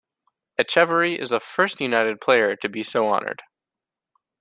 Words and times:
Etcheverry 0.59 1.15
is 1.15 1.29
the 1.29 1.39
first 1.39 1.79
United 1.79 2.19
player 2.19 2.55
to 2.55 2.67
be 2.67 2.81
so 2.81 3.05
honored. 3.05 3.43